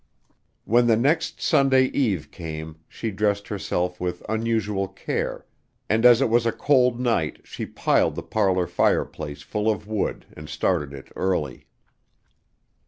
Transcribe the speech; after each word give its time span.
When 0.65 0.87
the 0.87 0.97
next 0.97 1.39
Sunday 1.41 1.83
eve 1.89 2.31
came 2.31 2.77
she 2.87 3.11
dressed 3.11 3.49
herself 3.49 4.01
with 4.01 4.23
unusual 4.27 4.87
care, 4.87 5.45
and 5.91 6.07
as 6.07 6.21
it 6.21 6.25
was 6.31 6.47
a 6.47 6.51
cold 6.51 6.99
night 6.99 7.41
she 7.43 7.67
piled 7.67 8.15
the 8.15 8.23
parlor 8.23 8.65
fireplace 8.65 9.43
full 9.43 9.69
of 9.69 9.85
wood 9.87 10.25
and 10.35 10.49
started 10.49 10.91
it 10.91 11.11
early. 11.15 11.67